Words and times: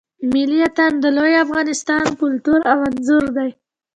ملی 0.31 0.59
آتڼ 0.67 0.91
د 1.03 1.05
لوی 1.17 1.33
افغانستان 1.45 2.05
کلتور 2.21 2.59
او 2.71 2.77
آنځور 2.87 3.25
دی. 3.37 3.49